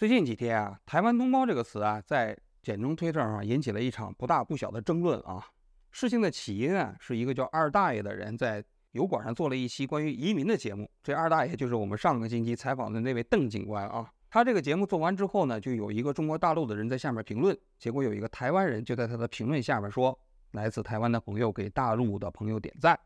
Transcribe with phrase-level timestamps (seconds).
[0.00, 5.44] 最近几天啊，“台湾同胞”这个词啊，在简中推特上引起了一场不大不小的争论啊。
[5.90, 10.90] 事情的起因啊，是一个叫二大爷的人在油管上做了一期关于移民的节目。
[11.02, 14.10] 这二大爷就是我们上个星期采访的那位邓警官啊。
[14.30, 20.18] 他这个节目做完之后呢，就有一个中国大陆的人在下面评论，结果有一个台湾人就在他的评论下面说
[20.52, 22.98] ：“来自台湾的朋友给大陆的朋友点赞。”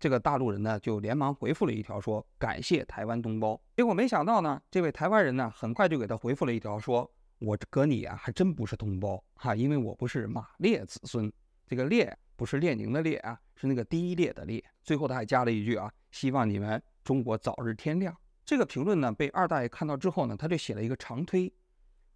[0.00, 7.08] 这个大陆人呢，就连忙回复了一条说：“感谢台湾同胞。”结果没想到呢，这位台湾人呢，很快就给他回复了一条说
[7.38, 11.30] ：“我哥你啊，还真不是同胞哈，因为我不是马列子孙。
[11.66, 21.52] 这个列不是列宁的列啊，是那个第一列的列。”最后他还加了一句啊：“希望你们中国早日天亮。”这个评论呢，被二大爷看到之后呢，他就写了一个长推，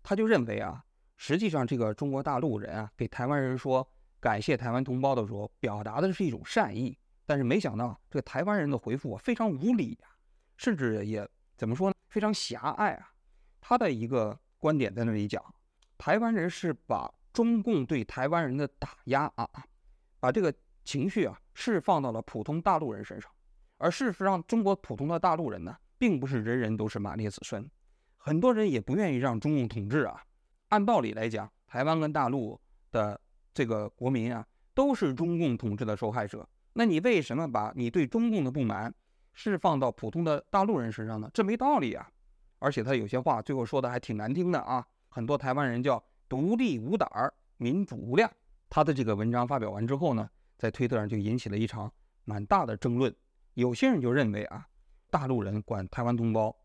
[0.02, 0.82] 他就认为啊，
[1.18, 3.86] 实际上这个中国大陆人啊，给台湾人说
[4.20, 6.96] 感谢台湾同胞的时候，表达的是一种善意。
[7.26, 10.12] 但是没想到，这个台湾人的回复啊非常无理啊，
[10.56, 11.96] 甚至也怎么说呢？
[12.08, 13.12] 非常狭隘啊。
[13.60, 15.42] 他的一个观点在那里讲，
[15.96, 19.48] 台湾人是把中共对台湾人的打压啊，
[20.20, 20.52] 把这个
[20.84, 23.30] 情绪啊释放到了普通大陆人身上。
[23.78, 27.68] 而事实上，中国普通的大陆人呢，并不是人人都是马列子孙，
[28.16, 30.22] 很多人也不愿意让中共统治啊。
[30.68, 32.60] 按道理来讲，台湾跟大陆
[32.92, 33.20] 的
[33.52, 36.46] 这个国民啊，都是中共统治的受害者。
[36.74, 38.92] 那你为什么把你对中共的不满
[39.32, 41.30] 释放到普通的大陆人身上呢？
[41.32, 42.08] 这没道理啊！
[42.58, 44.86] 而且他有些话最后说的还挺难听的啊。
[45.08, 48.30] 很多台湾人叫独立无胆儿，民主无量。
[48.68, 51.92] 他的这个文章发表完之后呢，在推特上就引起了一场
[52.24, 53.14] 蛮大的争论。
[53.54, 54.66] 有些人就认为啊，
[55.10, 56.56] 大陆人管台湾同胞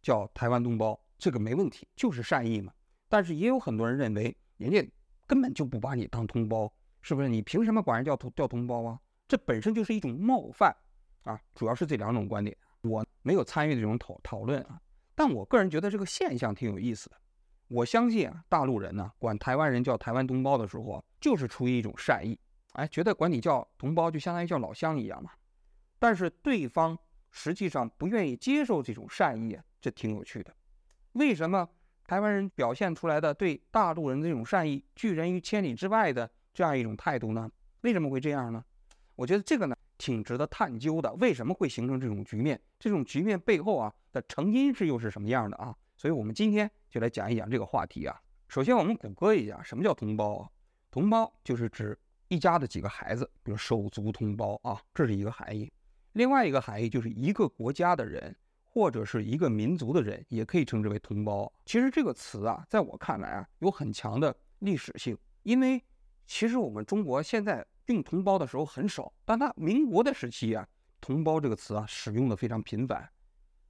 [0.00, 2.72] 叫台湾同胞，这个没问题，就是善意嘛。
[3.08, 4.88] 但是也有很多人认为，人家
[5.26, 6.72] 根本就不把你当同胞，
[7.02, 7.28] 是不是？
[7.28, 9.00] 你凭什么管人叫同叫同胞啊？
[9.28, 10.74] 这本身就是一种冒犯
[11.24, 14.80] 啊，主要是这两种观点，我没有参与这种讨讨论啊，
[15.14, 17.16] 但我个人觉得这个现象挺有意思的。
[17.68, 22.38] 我相信啊，大陆人呢管台湾人叫台湾同胞的时候，就是出于一种善意，
[22.74, 25.32] 哎，觉得管你叫同胞就相当于叫老乡一样嘛。
[25.98, 26.96] 但是对方
[27.32, 30.54] 实际上不愿意接受这种善意，这挺有趣的。
[31.14, 31.68] 为什么
[32.06, 37.50] 台湾人表现出来的对大陆人这种善意拒人于千里之外的这样一种态度呢？
[37.80, 38.64] 为什么会这样呢？
[39.16, 42.60] 我觉得这个呢挺值得探究的，为什么会形成这种局面？
[42.78, 45.74] 这种局面背后啊的成因是又是什么样的啊？
[45.96, 48.14] 所以我们今天就来讲一讲这个话题啊。
[48.46, 50.50] 首先我们谷歌一下，什么叫同胞啊？
[50.90, 55.72] 同胞就是指一家的几个孩子，比如手足同胞啊，这是一个含义。
[56.12, 61.50] 另外一个含义就是一个国家的人或者是一个民族的人，也可以称之为同胞。
[61.64, 65.82] 其实这个词啊，在我看来啊，有很强的历史性，因为
[66.26, 67.66] 其实我们中国现在。
[67.86, 70.66] 用同胞的时候很少，但他民国的时期啊，
[71.00, 73.08] 同胞这个词啊使用的非常频繁。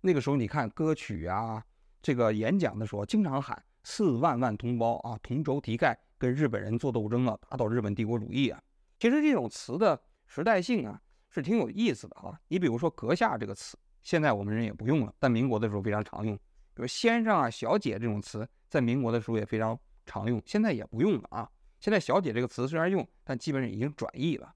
[0.01, 1.63] 那个时候你看歌曲啊，
[2.01, 8.61] 这个演讲的时候经常喊四万万同胞啊，同仇敌忾，跟日本人做斗争啊，打倒日本帝国主义啊。
[8.99, 12.41] 其实这种词的时代性啊是挺有意思的啊。
[12.49, 16.35] 你比如说阁下这个词，现在我们人也不用了，但民国的时候非常常用。
[16.73, 21.51] 比如先生啊、小姐这种词，在民国的时候也非常常用，现在也不用了啊。
[21.79, 24.55] 现在“小姐”这个词虽然用，但基本上已经转译了。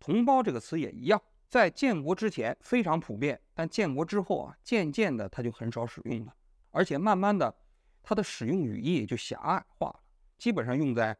[0.00, 6.34] 同胞这个词也一样，在建国之前非常普遍，但建国之后啊，渐渐的它就很少使用了，
[6.70, 7.54] 而且慢慢的，
[8.02, 10.00] 它的使用语义就狭隘化了，
[10.38, 11.16] 基本上用在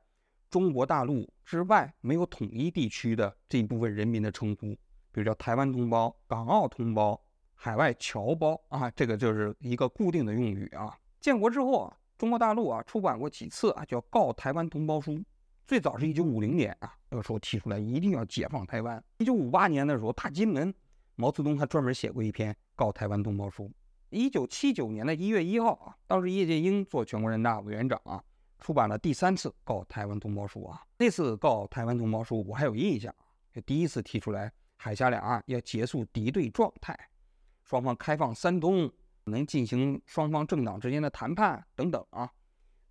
[0.50, 4.74] 中国大陆之外没有统一地区的这一部分人民的称呼，
[5.12, 7.22] 比如叫台湾同胞、港澳同胞、
[7.54, 10.98] 海外侨胞啊，这个就是一个固定的用语啊。
[11.20, 15.12] 建国之后啊，中国大陆啊出版过几次啊叫《告台湾同胞书》。
[15.66, 19.02] 最早是一九五零年啊，那个时候提出来一定要解放台湾。
[19.18, 20.74] 一九五八年的时候，大金门，
[21.14, 23.70] 毛泽东还专门写过一篇告台湾同胞书。
[24.10, 28.22] 一九七九年的一月一号啊，当时叶剑英做全国人大委员长啊，
[28.58, 30.82] 出版了第三次告台湾同胞书啊。
[30.98, 33.14] 那次告台湾同胞书我还有印象，
[33.54, 36.98] 就第一次提出来海峡两岸要结束敌对状态，
[37.62, 38.92] 双方开放三通，
[39.24, 42.30] 能进行双方政党之间的谈判等等啊。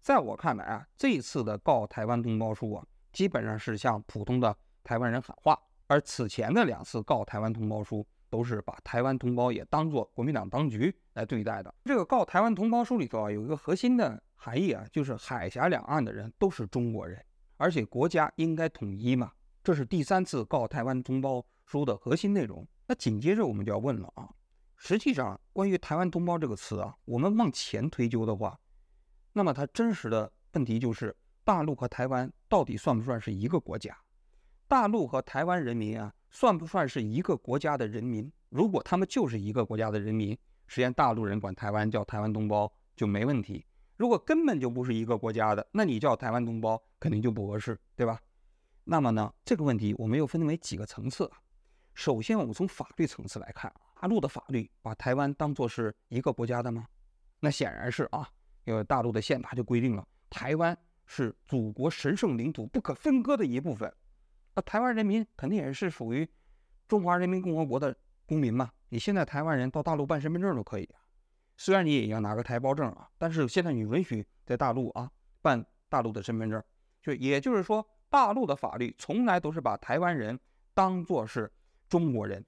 [0.02, 2.84] 在我看来啊，这次的告台湾同胞书啊，
[3.14, 5.56] 基本上是向普通的台湾人喊话，
[5.86, 11.72] 而此前的两次告台湾同胞书，都是把台湾同胞也当作国民党当局来对待的。
[11.86, 17.24] 这个告台湾同胞书里头啊，有一个核心的含义啊，就是海峡两岸的人都是中国人，
[17.58, 19.32] 而且国家应该统一嘛，
[19.64, 22.68] 这是第三次告台湾同胞书的核心内容。
[22.88, 24.28] 那紧接着我们就要问了啊，
[24.78, 28.60] 实际上关于台湾同胞这个词啊，我们往前推究的话。
[29.34, 33.98] 那么它真实的问题就是，大陆和台湾到底算不算是一个国家？
[34.68, 38.32] 大陆和台湾人民啊，算不算是一个国家的人民？
[38.50, 40.38] 如果他们就是一个国家的人民，
[40.68, 43.66] 实际上大陆人管台湾叫台湾同胞就没问题；
[43.98, 48.20] 如果根本就不是一个国家的，那你叫台湾同胞肯定就不合适，对吧？
[48.84, 51.38] 那么呢，这个问题我们又分为几个层次啊。
[51.94, 56.88] 首先，我们从法律层次来看，大陆的法律把台湾当作是一个国家的吗？
[57.42, 58.30] 那显然是啊，
[58.64, 63.92] 因为大陆的宪法就规定了，台湾是祖国神圣领土不可分割的一部分。
[64.56, 66.28] 那台湾人民肯定也是属于
[66.88, 68.72] 中华人民共和国的公民嘛。
[68.90, 71.00] 你现在台湾人到大陆办身份证都可以啊。
[71.58, 75.10] 虽然你也要拿个台胞证啊，但是现在你允许在大陆啊
[75.42, 76.62] 办大陆的身份证，
[77.02, 80.40] 就也就是说，大陆的法律从来都是把台湾人
[80.74, 81.52] 当作是
[81.88, 82.44] 中国人，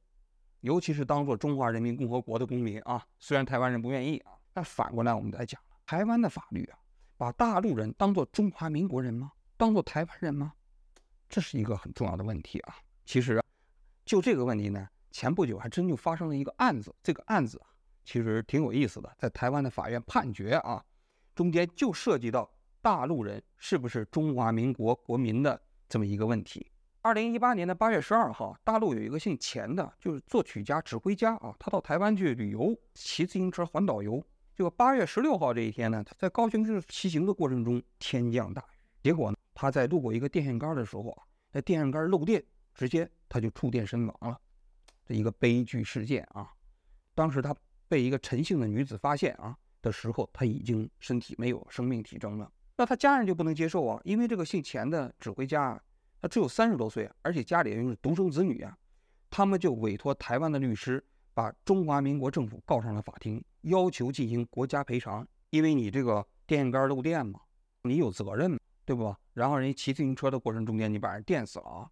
[0.62, 3.06] 尤其是当做中华人民共和国的公民啊。
[3.19, 6.80] 虽然台湾人不愿意啊，但反过来我们来讲，台湾的法律啊，
[7.18, 9.32] 把大陆人当做中华民国人吗？
[9.58, 10.54] 当做台湾人吗？
[11.30, 12.76] 这是一个很重要的问题啊。
[13.06, 13.44] 其实
[14.06, 17.62] 就这个问题呢，前不久还真就发生了一个案子，这个案子。
[18.06, 20.84] 其实挺有意思的，在台湾的法院判决啊，
[21.34, 22.50] 中间就涉及到
[22.82, 26.70] 大陆人是不是中华民国国民的这么一个问题。
[27.02, 34.22] 二零一八年的八月十二号，大陆有一个姓钱的，就是作曲家、指挥家啊，他到台湾去旅游，骑自行车环岛游。
[34.56, 44.40] 就八月十六号这一天呢，他在高雄市骑行的过程中，天降大雨，结果呢，他在路过一个电线杆的时候啊，那电线杆漏电，直接他就触电身亡了，
[45.06, 46.52] 这一个悲剧事件啊。
[47.14, 47.56] 当时他。
[47.90, 52.52] 被一个陈姓的女子发现啊的时候，他已经身体没有生命体征了。
[52.76, 55.84] 那他家人就不能接受啊，因为这个姓钱的指挥家啊，
[56.20, 58.76] 他只有三十多岁，而且家里又是独生子女啊。
[59.30, 65.27] 他们就委托台湾的律师，把中华民国政府告上了法庭，要求进行国家赔偿。
[65.50, 67.42] 因为你这个电线杆漏电嘛，
[67.83, 69.15] 你有责任，对不？
[69.33, 71.92] 然后人家骑自行车的过程中间，你把人电死了啊。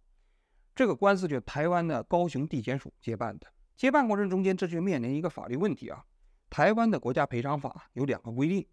[0.74, 3.46] 这个官司就台湾的高雄地检署接办的。
[3.76, 6.04] 接办过程中间，这就面临一个法律问题啊。
[6.50, 8.66] 台湾的国家赔偿法有两个规定，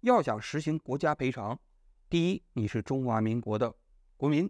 [0.00, 1.56] 要想实行国家赔偿，
[2.10, 3.72] 第一，你是中华民国的
[4.16, 4.48] 国民；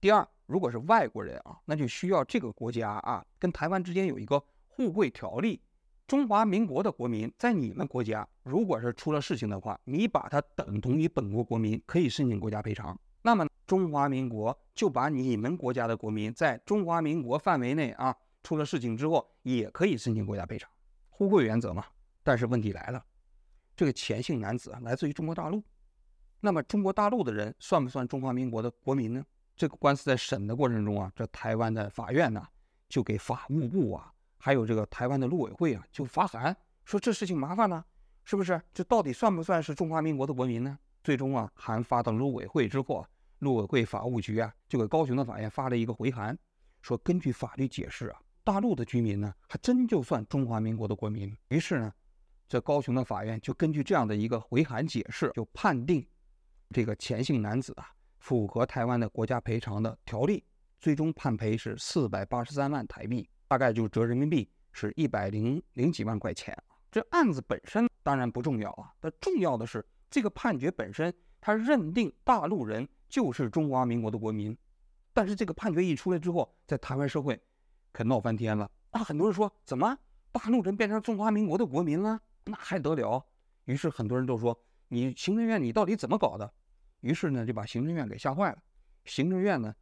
[0.00, 5.62] 第二，如果是外国人啊，那就需要这个国家啊跟台湾之间有一个互惠条例。
[6.06, 12.98] 中华民国的国民在你们国家，如果是出了事情的话，你把它等同于本国国民，可以申请国家赔偿。
[13.22, 18.16] 那么中华民国就把你们国家的国民在中华民国范围内啊。
[18.44, 20.70] 出了事情之后，也可以申请国家赔偿，
[21.08, 21.84] 互惠原则嘛。
[22.22, 23.04] 但是问题来了，
[23.74, 25.60] 这个钱姓男子来自于中国大陆，
[26.38, 29.24] 那么中国大陆的人算不算中华民国的国民呢？
[29.56, 32.46] 这个官司在审的过程中啊，这台湾的法院呢，
[32.88, 37.84] 就给法务部啊，还有这个台湾的陆委会啊，就发函说这事情麻烦了，
[38.24, 38.60] 是不是？
[38.72, 40.78] 这到底算不算是中华民国的国民呢？
[41.02, 43.06] 最终啊，函发到陆委会之后，
[43.38, 46.36] 陆委会法务局啊，就给高雄的法院发了一个回函，
[46.82, 48.20] 说根据法律解释啊。
[48.44, 51.36] 大陆的居民呢，还真就算中华民国的国民。
[51.48, 51.92] 于是呢，
[52.48, 56.06] 这高雄的法院就根据这样的一个回函解释，就判定
[56.70, 57.90] 这个钱姓男子啊
[58.20, 60.44] 符合台湾的国家赔偿的条例，
[60.80, 66.56] 最终判赔是四百八十三万台币，大概就折人民币是一百零零几万块钱
[66.90, 74.56] 这案子本身当然不重要啊，但重要的是这个判决本身，他认定大陆人就是中华民国的国民。
[75.12, 77.40] 但是这个判决一出来之后，在台湾社会。
[77.92, 78.70] 可闹翻天了！
[78.92, 79.96] 那很多人说，怎么
[80.30, 82.20] 大陆人变成中华民国的国民了？
[82.44, 83.24] 那还得了？
[83.64, 84.58] 于是很多人都说，
[84.88, 86.52] 你行政院你到底怎么搞的？
[87.00, 88.58] 于是呢，就把行政院给吓坏了。
[89.06, 89.74] 行政院呢，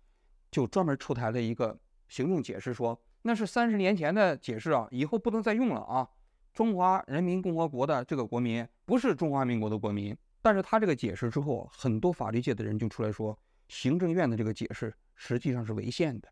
[0.52, 1.76] 就专门出台了一个
[2.08, 6.06] 行政解释，说那是三十年前的解释啊，以后不能再用了啊。
[6.52, 10.16] 中华人民共和国的这个国民不是中华民国的国民。
[10.42, 13.36] 但是他这个解释之后，很多法律界的人就出来说，
[13.68, 16.28] 行政院的这个解释实际上是违宪的。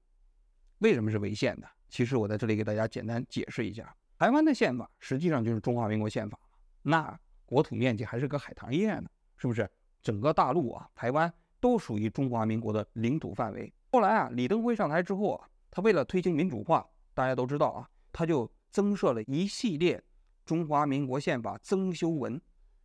[0.80, 1.66] 为什么是违宪的？
[1.88, 6.38] 其实我在这里给大家简单解释一下，台湾的宪法实际上就是中华民国宪法
[6.82, 9.08] 那国土面积还是个海棠叶呢，
[9.38, 9.66] 是不是？
[10.02, 13.72] 整个大陆啊，台湾都属于中华民国的领土范围。
[13.92, 20.00] 后来啊，李登辉上台之后啊，他为了推行民主化，大家都知道啊，他就增设了一系列
[20.44, 22.40] 中华民国宪法增修文。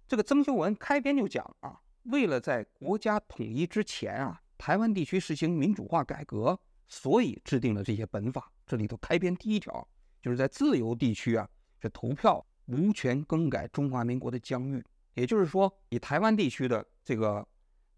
[0.08, 6.60] 这个增修文开篇就讲啊，为了在国家统一之前啊，台湾地区实行民主化改革。
[6.90, 9.86] 所以制定了这些本法，这里头开篇第一条
[10.22, 11.46] 就是在自由地区啊，
[11.82, 14.82] 这投票无权更改中华民国的疆域。
[15.14, 17.46] 也就是说，以台湾地区的这个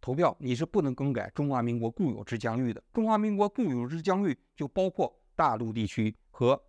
[0.01, 2.83] 投票，你是不能更改中华民国固有之疆域的。
[2.93, 6.61] 中华民国固有之疆域就包括大陆地区和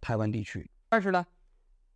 [0.00, 0.68] 台湾地区。
[0.88, 1.24] 但是呢，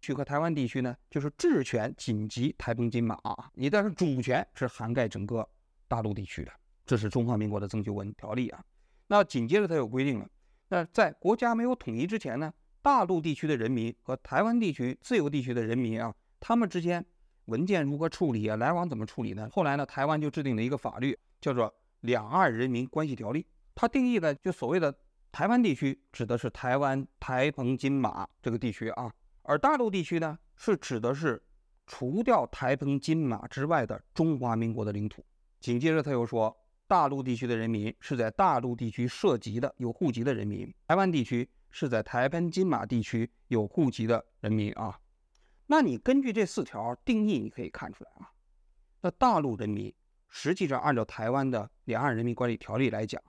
[0.00, 5.48] 去和台湾地区呢，就是治权紧急台澎金马啊，你但是主权是涵盖整个
[5.86, 6.52] 大陆地区的。
[6.86, 8.64] 这是中华民国的增修文条例啊。
[9.08, 10.28] 那紧接着他有规定了，
[10.68, 12.52] 那在国家没有统一之前呢，
[12.82, 17.04] 大陆地区的人民和台湾地区自由地区的人民啊，他们之间
[17.48, 19.48] 文件如何处理啊，来往怎么处理呢？
[19.50, 21.66] 后来呢，台湾就制定了一个法律，叫做
[22.00, 23.42] 《两岸人民关系条例》，
[23.74, 24.94] 它定义的就所谓的
[25.32, 29.10] 台湾地区指的是台湾台澎金马这个地区啊，
[29.42, 31.42] 而大陆地区呢是指的是
[31.86, 35.24] 除掉台澎金马之外的中华民国的领土。
[35.58, 36.54] 紧接着他又说，
[36.86, 44.98] 大陆地区的人民是在大陆地区涉及的有户籍的人民，台湾地区是在台澎金马地区有户籍的人民啊。
[45.70, 48.32] 那你根据这四条定义，你可以看出来啊，
[49.02, 49.94] 那大陆人民
[50.28, 53.22] 实际上按照台湾的两岸人民关系条例来讲，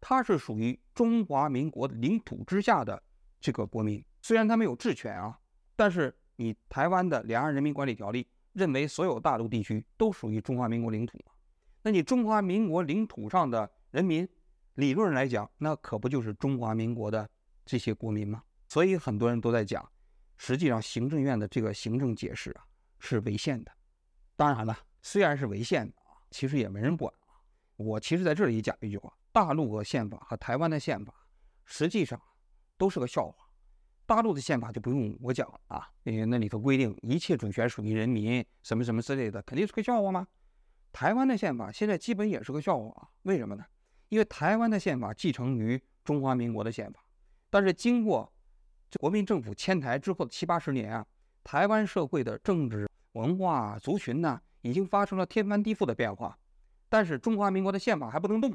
[0.00, 3.02] 他是属于中华民国的领土之下的
[3.38, 4.02] 这个国民。
[4.22, 5.38] 虽然他没有治权啊，
[5.76, 11.32] 但是你台湾的两岸人民关系条例认为所有大陆地区都属于中华民国领土嘛？
[11.82, 14.26] 那你中华民国领土上的人民，
[14.76, 17.28] 理论上来讲，那可不就是中华民国的
[17.66, 18.42] 这些国民吗？
[18.68, 19.86] 所以很多人都在讲。
[20.44, 22.64] 实际上，行政院的这个行政解释啊
[22.98, 23.70] 是违宪的。
[24.34, 27.38] 当然了，虽然是违宪的啊，其实也没人管啊。
[27.76, 31.14] 我其实在这里讲一句话：大陆的宪法和台湾的宪法
[31.64, 32.20] 实际上
[32.76, 33.36] 都是个笑话。
[34.04, 40.26] 大陆的宪法就不用我讲了啊，因为那里头规定一切主权属于人民，什么什么之类的，肯定是个笑话吗？
[40.90, 43.08] 台湾的宪法现在基本也是个笑话啊。
[43.22, 43.64] 为什么呢？
[44.08, 47.00] 因为台湾的宪法继承于中华民国的宪法，
[47.48, 48.31] 但是经过。
[48.98, 51.06] 国民政府迁台之后的七八十年啊，
[51.44, 56.36] 台湾社会的政治文化族群呢，已经发生了天翻地覆的变化。
[56.88, 58.54] 但是中华民国的宪法还不能动，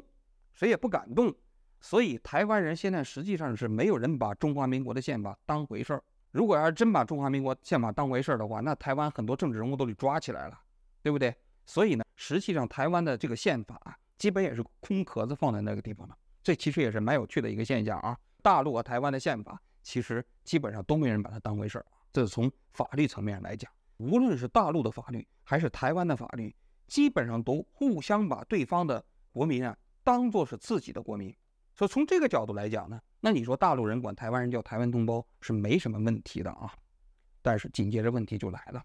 [0.52, 1.34] 谁也不敢动，
[1.80, 6.02] 所以台湾人现在实际上是没有人把中华民国的宪法当回事儿。
[6.30, 10.58] 如果要是真把中华民国宪法当回事儿的话，那台湾很多政治人物都得抓起来了，
[11.02, 11.34] 对不对？
[11.66, 16.16] 所以呢，实际上台湾的这个宪法，基本也是空壳子放在那个地方了。
[16.42, 18.16] 这其实也是蛮有趣的一个现象啊。
[18.42, 19.60] 大陆和台湾的宪法。
[19.88, 26.54] 其实基本上都没人把它当回事儿，这是从法律层面来讲，无论是大陆的法律还是台湾的法律，
[26.86, 29.02] 基本上都互相把对方的
[29.32, 31.34] 国民啊当做是自己的国民。
[31.74, 36.70] 所以从这个角度来讲呢，那你说大陆人管台湾人叫台湾同胞是没什么问题的啊。
[37.40, 38.84] 但是紧接着问题就来了，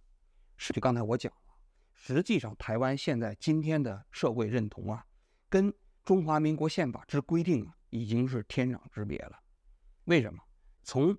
[0.56, 1.54] 是就刚才我讲了，
[1.92, 5.06] 实际上台湾现在今天的社会认同啊，
[5.50, 5.74] 跟
[6.06, 9.38] 中华民国宪法之规定啊已经是天壤之别了。
[10.06, 10.40] 为什么？
[10.84, 11.18] 从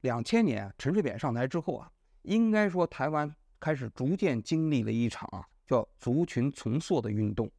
[0.00, 1.90] 两千年陈水扁上台之后啊，
[2.22, 7.50] 应该说台湾开始逐渐经历了一场啊叫族群重塑的运动。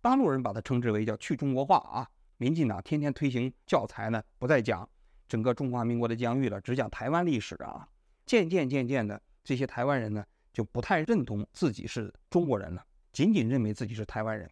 [0.00, 2.08] 大陆人把它称之为叫去中国化啊。
[2.36, 4.88] 民进党天天推行教材呢，不再讲
[5.28, 7.88] 整个中华民国的疆域了，只讲台湾历史啊。
[8.24, 14.48] 渐渐渐渐的，这些台湾人呢就不太认同自己是中国人了，仅仅认为自己是台湾人。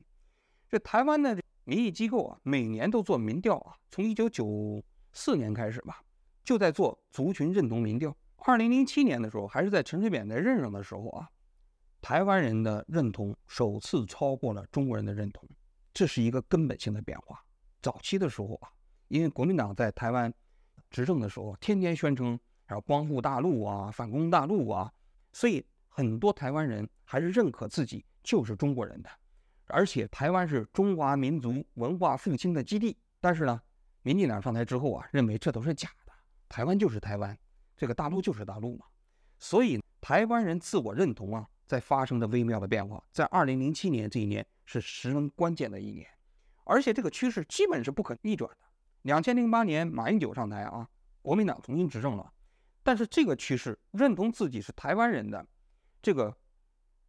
[0.68, 6.02] 这台湾的民意机构啊，每年都做民调啊，从一九九四年开始吧。
[6.46, 8.16] 就在做族群认同民调。
[8.36, 11.28] 二零零七年的时候，还是在陈水扁在任上的时候啊，
[12.00, 15.48] 台湾人的认同首次超过了中国人的认同，
[15.92, 17.44] 这是一个根本性的变化。
[17.82, 18.70] 早期的时候啊，
[19.08, 20.32] 因为国民党在台湾
[20.88, 22.38] 执政的时候，天天宣称
[22.70, 24.92] 要光复大陆啊，反攻大陆啊，
[25.32, 29.10] 所以很多台湾人还是认可自己就是中国人的，
[29.66, 32.96] 而且台湾是中华民族文化复兴的基地。
[33.20, 33.60] 但是呢，
[34.02, 35.88] 民进党上台之后啊，认为这都是假。
[36.48, 37.36] 台湾就是台湾，
[37.76, 38.86] 这个大陆就是大陆嘛，
[39.38, 43.02] 所以台湾人自我认同啊，在发生着微妙的变化。
[43.10, 46.06] 在二零零七年这一年是十分关键的一年，
[46.64, 48.66] 而且这个趋势基本是不可逆转的。
[49.02, 50.88] 两千零八年马英九上台啊，
[51.22, 52.32] 国民党重新执政了，
[52.82, 55.46] 但是这个趋势认同自己是台湾人的
[56.02, 56.36] 这个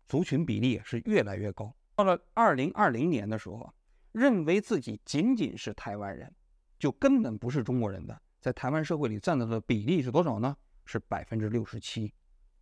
[0.08, 1.74] 族群比例是越来越高。
[1.96, 3.74] 到了二零二零年的时候，
[4.12, 6.32] 认为自己仅仅是台湾人，
[6.78, 8.22] 就根本不是中国人的。
[8.40, 10.56] 在台湾社会里占到的比例是多少呢？
[10.86, 12.14] 是百分之六十七，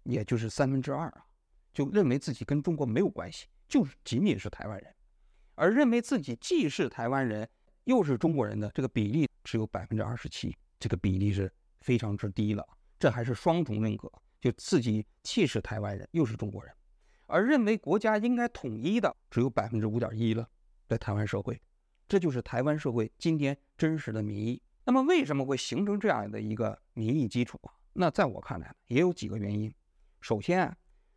[0.03, 1.25] 也就是三分之二啊，
[1.73, 4.95] 就认为自己跟中国没有关系，就是仅仅是台湾人，
[5.53, 7.47] 而认为自己既是台湾人
[7.83, 11.51] 又是中国人的这个比例只有百分之二十七，这个比例是
[11.81, 12.67] 非常之低了。
[12.97, 16.73] 这还是双重认可，就自己既是台湾人又是中国人，
[17.27, 20.49] 而认为国家应该统一的只有百分之五点一了，
[20.87, 21.61] 在台湾社会，
[22.07, 24.59] 这就是台湾社会今天真实的民意。
[24.87, 27.59] 那么为什么会形成这样的一个民意基础？
[27.93, 29.73] 那在我看来也有几个原因。
[30.21, 30.71] 首先，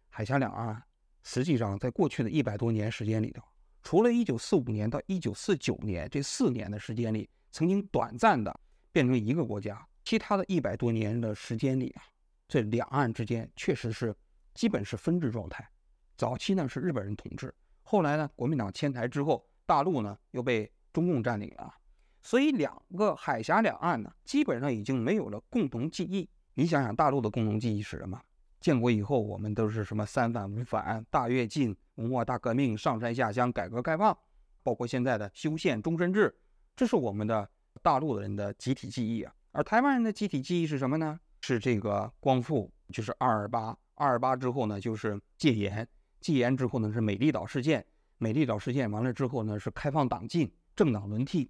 [0.08, 0.82] 海峡两岸
[1.22, 3.42] 实际上在过去的一百多年时间里头，
[3.82, 8.58] 除了一九四五年到一九四九年这四年的时间里曾经短暂的
[8.90, 12.02] 变成一个国家，其他的一百多年的时间里啊，
[12.48, 14.16] 这两岸之间确实是
[14.54, 15.68] 基本是分治状态。
[16.16, 21.74] 早期呢是日本人统治，后来呢国民党迁台之后，大陆呢又被中共占领了。
[22.22, 26.28] 所以两个海峡两岸呢，基本上已经没有了共同记忆。
[26.54, 28.20] 你想想，大陆的共同记忆是什么？
[28.60, 34.16] 建国以后，我们都是什么三反五反、大跃进、文化大革命、上山下乡、改革开放，
[34.62, 36.36] 包括现在的修宪终身制，
[36.74, 37.48] 这是我们的
[37.82, 39.32] 大陆的人的集体记忆啊。
[39.52, 41.18] 而台湾人的集体记忆是什么呢？
[41.40, 45.88] 是这个光复，就是二二八，二二八之后呢，就是戒严，
[46.20, 47.86] 戒严之后呢是美丽岛事件，
[48.18, 51.48] 美丽岛事件完了之后呢是开放党禁，政党轮替，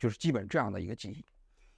[0.00, 1.24] 就是基本这样的一个记忆。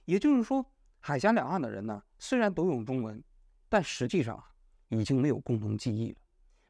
[0.05, 0.65] 也就是说，
[0.99, 3.23] 海峡两岸的人呢，虽然都用中文，
[3.69, 4.43] 但实际上。
[4.89, 6.17] 已经没有共同记忆了，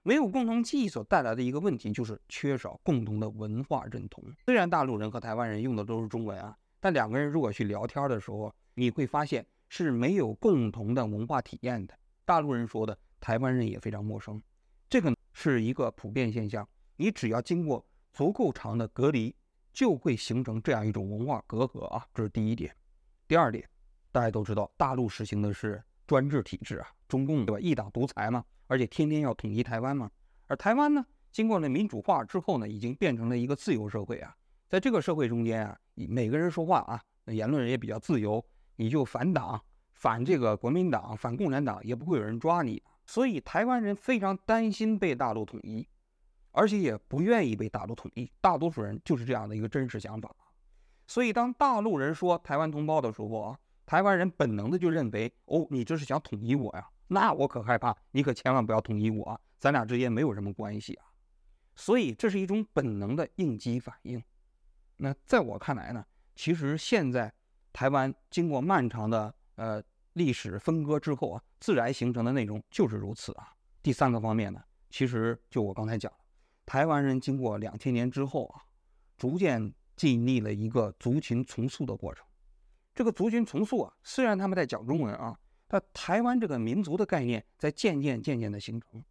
[0.01, 4.23] 没有共同记忆所带来的一个问题就是缺少共同的文化认同。
[4.45, 11.93] 虽然大陆人和台湾人用的都是中文啊，但两个人如果去聊天的时候，你会发现是没有共同的文化体验的。
[12.23, 14.41] 大陆人说的，台湾人也非常陌生，
[14.89, 16.65] 这个是一个普遍现象。
[16.95, 19.35] 你只要经过足够长的隔离，
[19.73, 22.73] 就会形成这样一种文化隔阂啊，这是第一点。
[23.27, 23.67] 第二点，
[24.11, 25.83] 大家都知道，大陆实行的是。
[26.05, 27.59] 专制体制啊，中共对吧？
[27.61, 30.11] 一党独裁嘛，而且天天要统一台湾嘛。
[30.47, 34.35] 而台湾呢，经过了民主化之后呢，已经变成了一个自由社会啊。
[34.67, 38.45] 在这个社会中间啊，每个人说话啊，言论也比较自由。
[38.75, 39.59] 你就反党、
[39.93, 42.83] 反这个国民党、反共产党，也不会有人抓你。
[43.05, 45.87] 所以台湾人非常担心被大陆统一，
[46.53, 48.31] 而且也不愿意被大陆统一。
[48.39, 50.33] 大多数人就是这样的一个真实想法。
[51.05, 53.59] 所以当大陆人说台湾同胞的时候啊。
[53.85, 56.87] 台湾人本能的就认为，哦，你这是想统一我呀？
[57.07, 59.39] 那我可害怕，你可千万不要统一我！
[59.59, 61.05] 咱俩之间没有什么关系啊。
[61.75, 64.23] 所以这是一种本能的应激反应。
[64.95, 67.31] 那在我看来呢，其实现在
[67.73, 69.83] 台湾经过漫长的呃
[70.13, 73.51] 历史分割之后啊，自然形成的内容就是如此啊。
[73.83, 76.11] 第三个方面呢，其实就我刚才讲，
[76.65, 78.61] 台湾人经过两千年之后啊，
[79.17, 82.25] 逐渐经历了一个族群重塑的过程。
[82.95, 89.03] 这个族群重塑啊，虽然他们在讲中文啊，但台湾这个民族的概念在渐渐渐渐的形成。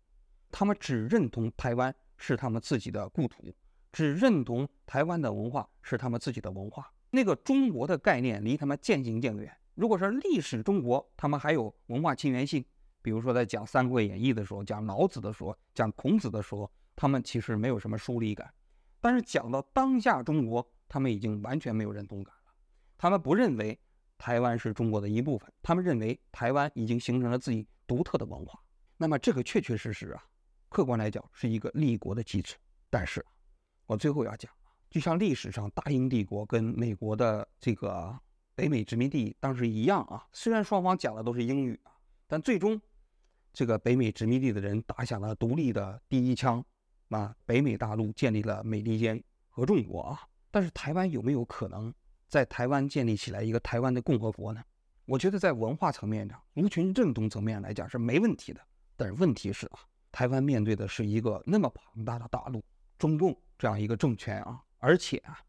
[0.50, 3.54] 他们只认同台湾是他们自己的故土，
[3.90, 6.92] 只认同台湾的文化是他们自己的文化。
[7.11, 9.50] 那个中国的概念离他们渐行渐远。
[9.74, 12.64] 如果说历史中国，他们还有文化亲缘性，
[13.00, 16.70] 比如说在讲《三国演义》的时候，讲老子的时候，讲孔子的时候，
[17.03, 18.49] 他们其实没有什么疏离感。
[19.01, 22.55] 但是讲到当下中国，他们已经完全没有认同感了。
[22.97, 23.77] 他们不认为
[24.17, 28.57] 台湾是中国的一部分，他们认为台湾已经形成了自己独特的文化。
[28.97, 30.23] 那么这个确确实实啊，
[30.69, 32.57] 客观来讲是一个立国的基础。
[32.88, 33.27] 但是，
[33.87, 34.49] 我最后要讲，
[34.88, 38.17] 就像历史上大英帝国跟美国的这个
[38.55, 41.91] 北美殖民地当时一样啊，虽然双方讲的都是英语啊，
[42.29, 42.81] 但最终
[43.53, 46.65] 这个北美殖民地的人打响了独立的第一枪，
[47.14, 50.20] 啊，北美大陆建立了美利坚合众国啊。
[50.51, 51.92] 但是台湾有没有可能？
[52.29, 54.62] 在台湾建立起来一个台湾的共和国呢？
[55.05, 58.61] 我觉得在文化层面上、族群认同层面来讲是没问题的。
[58.96, 62.64] 但是问题是啊，台湾面对的是一个那么庞大的大陆，
[62.98, 65.40] 中共这样一个政权啊，而且啊，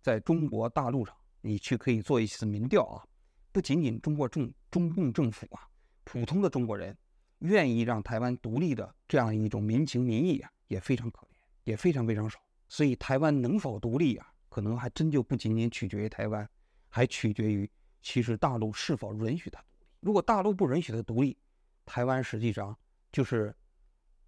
[0.00, 3.04] 在中国大陆上，你去可以做一次民调啊，
[3.50, 5.66] 不仅仅中国政中共政府啊，
[6.04, 6.96] 普通的中国人
[7.38, 11.30] 愿意让台湾独立的这样一种民情民意啊，也非常可怜，
[11.64, 12.38] 也非常非常少。
[12.68, 14.32] 所以台湾能否独立啊？
[14.48, 16.48] 可能还真就不仅仅取决于台湾，
[16.88, 17.70] 还取决于
[18.02, 19.86] 其实大陆是否允许它独立。
[20.00, 21.36] 如果大陆不允许它独立，
[21.84, 22.76] 台湾实际上
[23.12, 23.54] 就是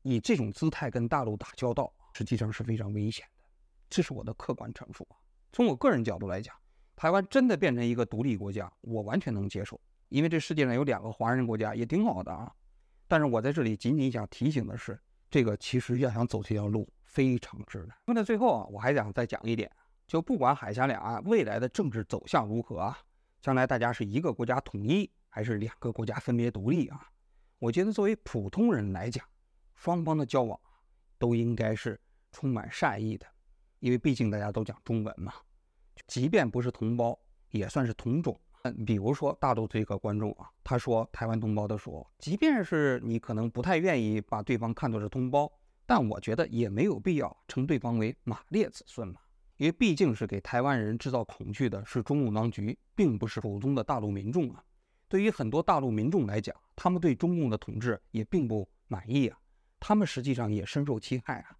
[0.03, 3.44] 以这种姿态跟大陆打交道，实际上是非常危险的。
[3.88, 5.16] 这是我的客观陈述啊。
[5.53, 6.55] 从我个人角度来讲，
[6.94, 12.55] 台湾真的变成一个独立国家，我完全能接受，因为这世界上有两个华人国家也挺好的啊。
[13.09, 15.00] 但是我在这里仅仅想提醒的是，
[15.31, 17.97] 这个其实要想走这条路非常之难。
[18.07, 19.71] 那么最后啊，我还想再讲一点。
[20.07, 22.99] 就不管海峡两岸未来的政治走向如何啊，
[23.40, 27.09] 将来大家是一个国家统一还是两个国家分别独立啊？
[27.61, 29.25] 我觉得作为普通人来讲，
[29.77, 30.59] 双方的交往
[31.16, 32.01] 都应该是
[32.33, 33.27] 充满善意的，
[33.79, 35.33] 因为毕竟大家都讲中文嘛，
[36.09, 37.16] 即便不是同胞，
[37.51, 38.37] 也算是同种。
[38.62, 45.51] 嗯，比如说大陆这个观众啊，他说台湾同胞的时候，即便是你可能不太愿意把对方看作是同胞，
[45.87, 49.20] 但我觉得也没有必要称对方为马列子孙嘛。
[49.57, 54.64] 因为毕竟是给台湾人制造恐惧的是中共当局，并不是普通的大陆民众啊。
[55.09, 59.38] 对于很多大陆民众来讲，他们对中共的统治也并不满意啊，
[59.79, 61.57] 他们实际上也深受其害啊。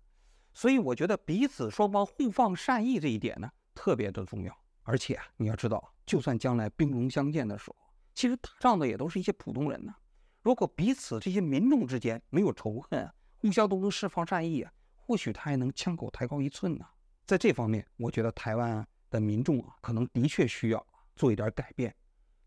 [0.53, 4.60] 所以我觉得彼此双方互放善意这一点呢，特别的重要。
[4.90, 7.76] 而且啊，你要知道，就算将来兵戎相见的时候，
[8.12, 9.94] 其实打仗的也都是一些普通人呢。
[10.42, 16.85] 如果彼此这些民众之间没有仇恨，互相都能释放善意啊，或许他还能枪口抬高一寸呢。
[17.24, 21.94] 在这方面，我觉得台湾的民众啊，可能的确需要做一点改变。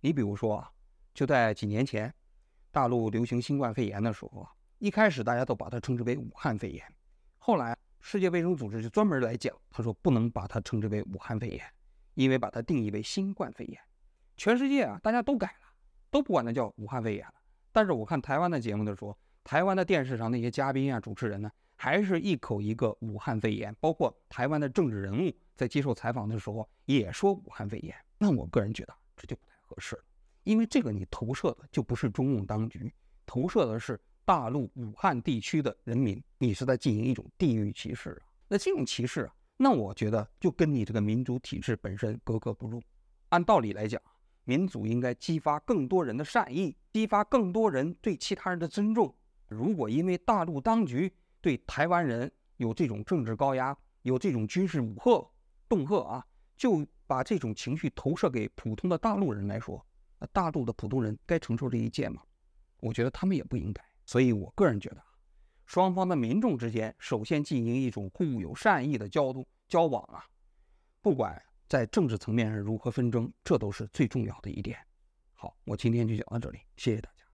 [0.01, 0.69] 你比如说啊，
[1.13, 2.13] 就在几年前，
[2.73, 6.84] 大陆流行新冠肺炎的时候啊，一开始大家都把它称之为武汉肺炎，
[7.38, 11.63] 后来世界卫生组织就专门来讲，他说不能把它称之为武汉肺炎，
[12.15, 13.80] 因为把它定义为新冠肺炎。
[14.36, 15.73] 全世界啊，大家都改了，
[16.10, 17.34] 都不管它叫武汉肺炎了。
[17.71, 27.95] 但是我看台湾的节目的时候，台湾的电视上那些嘉宾啊、主持人呢，还是一口一个武汉肺炎，包括台湾的政治人物在接受采访的时候也说武汉肺炎。
[28.17, 30.04] 那我个人觉得这就不太合适了，
[30.43, 32.93] 因为这个你投射的就不是中共当局，
[33.26, 38.32] 投射的是大陆武汉地区的人民，你是在进行一种地域歧视啊。
[38.47, 42.84] 那这种歧视啊，那我觉得就跟你这个民主体制本身格格不入。
[43.30, 43.99] 按道理来讲，
[44.43, 49.15] 民主应该激发更多人的善意，激发更多人对其他人的尊重。
[49.47, 55.32] 如果因为大陆当局对台湾人有这种政治高压，有这种军事武吓、
[55.69, 59.82] 恫吓啊，就把这种情绪投射给普通的大陆人来说，
[60.19, 62.21] 那大陆的普通人该承受这一切吗？
[62.82, 63.82] 我觉得他们也不应该。
[64.06, 65.02] 所以我个人觉得，
[65.65, 70.24] 双方的民众之间首先进行一种互有善意的交通交往啊，
[71.02, 74.78] 不管在政治层面上如何纷争，这都是最重要的一点。
[75.34, 77.12] 好，我今天就讲到这里，谢谢大家。